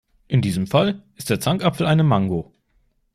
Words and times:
In 0.27 0.41
diesem 0.41 0.65
Fall 0.65 1.03
ist 1.15 1.29
der 1.29 1.39
Zankapfel 1.39 1.85
eine 1.85 2.01
Mango. 2.03 2.51